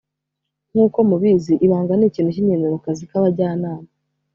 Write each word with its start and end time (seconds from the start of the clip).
Nk 0.71 0.77
uko 0.85 0.99
mubizi 1.09 1.53
ibanga 1.65 1.93
ni 1.95 2.05
ikintu 2.09 2.29
cy 2.35 2.41
ingenzi 2.41 2.67
mu 2.73 2.79
kazi 2.85 3.03
k 3.09 3.11
Abajyanama 3.19 3.87